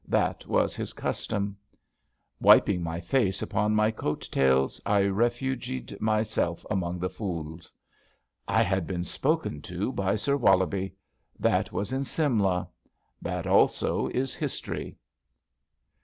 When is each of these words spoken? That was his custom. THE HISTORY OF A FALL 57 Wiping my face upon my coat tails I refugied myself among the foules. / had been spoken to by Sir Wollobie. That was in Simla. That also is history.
That 0.07 0.47
was 0.47 0.75
his 0.75 0.93
custom. 0.93 1.57
THE 2.39 2.49
HISTORY 2.49 2.49
OF 2.49 2.49
A 2.49 2.49
FALL 2.49 2.53
57 2.55 2.81
Wiping 2.81 2.83
my 2.83 2.99
face 3.01 3.41
upon 3.43 3.75
my 3.75 3.91
coat 3.91 4.29
tails 4.31 4.81
I 4.83 5.01
refugied 5.03 6.01
myself 6.01 6.65
among 6.71 6.97
the 6.97 7.07
foules. 7.11 7.71
/ 8.13 8.47
had 8.47 8.87
been 8.87 9.03
spoken 9.03 9.61
to 9.61 9.91
by 9.91 10.15
Sir 10.15 10.37
Wollobie. 10.37 10.95
That 11.39 11.71
was 11.71 11.93
in 11.93 12.03
Simla. 12.03 12.67
That 13.21 13.45
also 13.45 14.07
is 14.07 14.33
history. 14.33 14.97